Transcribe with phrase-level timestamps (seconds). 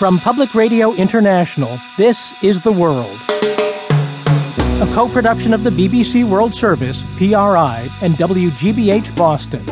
[0.00, 3.20] From Public Radio International, this is The World.
[3.28, 9.62] A co production of the BBC World Service, PRI, and WGBH Boston.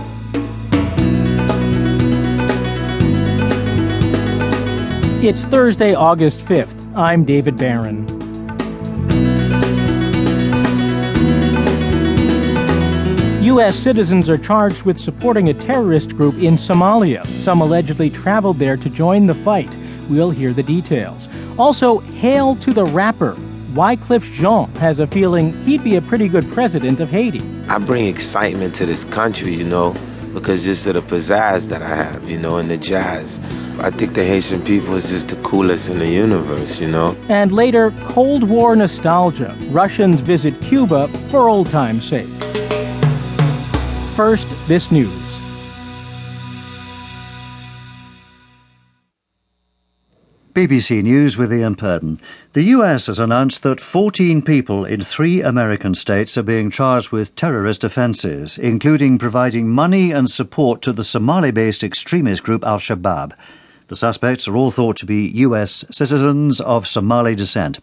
[5.25, 6.95] It's Thursday, August 5th.
[6.95, 8.18] I'm David Baron.
[13.49, 13.77] U.S.
[13.77, 17.27] citizens are charged with supporting a terrorist group in Somalia.
[17.29, 19.75] Some allegedly traveled there to join the fight.
[20.11, 21.29] We'll hear the details.
[21.57, 23.39] Also, hail to the rapper.
[23.73, 27.41] Wyclef Jean has a feeling he'd be a pretty good president of Haiti.
[27.69, 29.95] I bring excitement to this country, you know,
[30.35, 33.41] because just of the pizzazz that I have, you know, and the jazz.
[33.79, 37.17] I think the Haitian people is just the coolest in the universe, you know.
[37.31, 39.57] And later, Cold War nostalgia.
[39.71, 42.29] Russians visit Cuba for old time's sake.
[44.19, 45.39] First, this news.
[50.53, 52.19] BBC News with Ian Purden.
[52.53, 57.37] The US has announced that 14 people in three American states are being charged with
[57.37, 63.35] terrorist offences, including providing money and support to the Somali based extremist group Al Shabaab.
[63.87, 67.79] The suspects are all thought to be US citizens of Somali descent.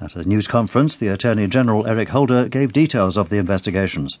[0.00, 4.18] At a news conference, the Attorney General Eric Holder gave details of the investigations.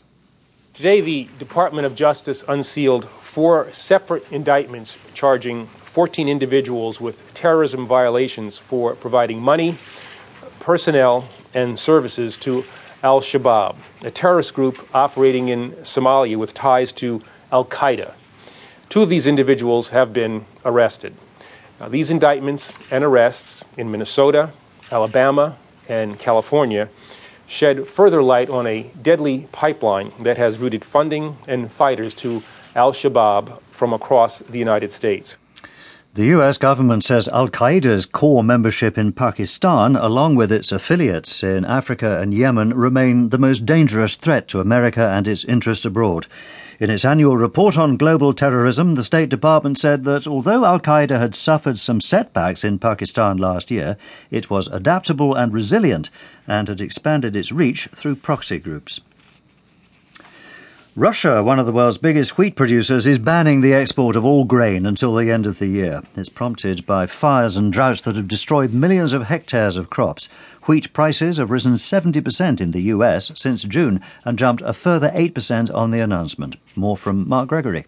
[0.72, 8.56] Today, the Department of Justice unsealed four separate indictments charging 14 individuals with terrorism violations
[8.56, 9.76] for providing money,
[10.60, 12.64] personnel, and services to
[13.02, 17.20] Al Shabaab, a terrorist group operating in Somalia with ties to
[17.50, 18.14] Al Qaeda.
[18.88, 21.14] Two of these individuals have been arrested.
[21.80, 24.52] Now, these indictments and arrests in Minnesota,
[24.90, 25.58] Alabama,
[25.88, 26.88] and California
[27.50, 32.40] shed further light on a deadly pipeline that has routed funding and fighters to
[32.76, 35.36] Al Shabaab from across the United States.
[36.14, 41.64] The US government says Al Qaeda's core membership in Pakistan, along with its affiliates in
[41.64, 46.26] Africa and Yemen, remain the most dangerous threat to America and its interests abroad.
[46.80, 51.20] In its annual report on global terrorism, the State Department said that although Al Qaeda
[51.20, 53.96] had suffered some setbacks in Pakistan last year,
[54.32, 56.10] it was adaptable and resilient
[56.48, 59.00] and had expanded its reach through proxy groups.
[61.00, 64.84] Russia, one of the world's biggest wheat producers, is banning the export of all grain
[64.84, 66.02] until the end of the year.
[66.14, 70.28] It's prompted by fires and droughts that have destroyed millions of hectares of crops.
[70.66, 75.74] Wheat prices have risen 70% in the US since June and jumped a further 8%
[75.74, 76.56] on the announcement.
[76.76, 77.86] More from Mark Gregory.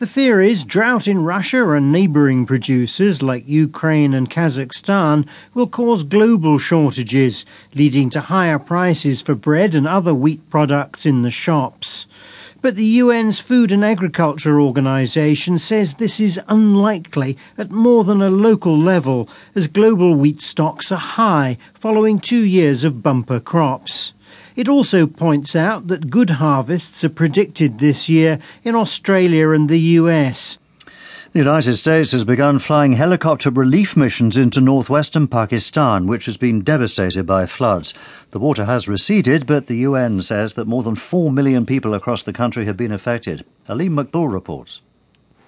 [0.00, 5.24] The fear is drought in Russia and neighbouring producers like Ukraine and Kazakhstan
[5.54, 7.46] will cause global shortages,
[7.76, 12.08] leading to higher prices for bread and other wheat products in the shops.
[12.64, 18.30] But the UN's Food and Agriculture Organization says this is unlikely at more than a
[18.30, 24.14] local level, as global wheat stocks are high following two years of bumper crops.
[24.56, 29.80] It also points out that good harvests are predicted this year in Australia and the
[30.00, 30.56] US.
[31.34, 36.62] The United States has begun flying helicopter relief missions into northwestern Pakistan, which has been
[36.62, 37.92] devastated by floods.
[38.30, 42.22] The water has receded, but the UN says that more than 4 million people across
[42.22, 43.44] the country have been affected.
[43.68, 44.80] Aleem Maqbool reports.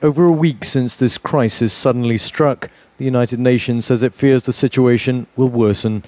[0.03, 2.69] Over a week since this crisis suddenly struck,
[2.99, 6.05] the United Nations says it fears the situation will worsen.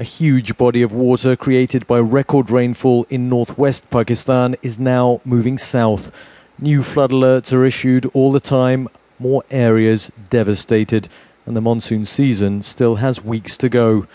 [0.00, 5.56] A huge body of water created by record rainfall in northwest Pakistan is now moving
[5.56, 6.10] south.
[6.58, 8.88] New flood alerts are issued all the time,
[9.20, 11.08] more areas devastated,
[11.46, 14.06] and the monsoon season still has weeks to go.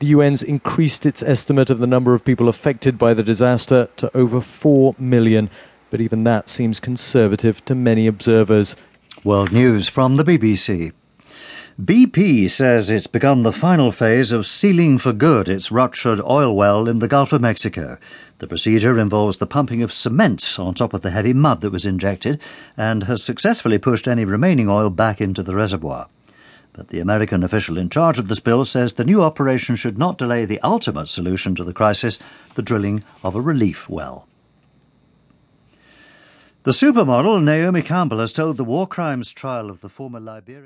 [0.00, 4.16] The UN's increased its estimate of the number of people affected by the disaster to
[4.16, 5.48] over 4 million,
[5.90, 8.74] but even that seems conservative to many observers.
[9.24, 10.92] World News from the BBC.
[11.80, 16.86] BP says it's begun the final phase of sealing for good its ruptured oil well
[16.86, 17.96] in the Gulf of Mexico.
[18.40, 21.86] The procedure involves the pumping of cement on top of the heavy mud that was
[21.86, 22.38] injected
[22.76, 26.08] and has successfully pushed any remaining oil back into the reservoir.
[26.74, 30.18] But the American official in charge of the spill says the new operation should not
[30.18, 32.18] delay the ultimate solution to the crisis,
[32.54, 34.28] the drilling of a relief well.
[36.64, 40.60] The supermodel Naomi Campbell has told the war crimes trial of the former Liberian